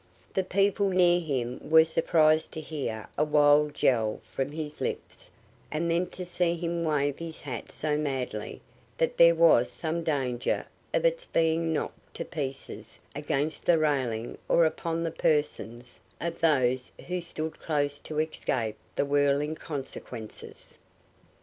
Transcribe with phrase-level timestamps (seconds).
[0.33, 5.29] The people near him were surprised to hear a wild yell from his lips
[5.71, 8.61] and then to see him wave his hat so madly
[8.97, 14.65] that there was some danger of its being knocked to pieces against the railing or
[14.65, 20.79] upon the persons of those who stood too close to escape the whirling consequences.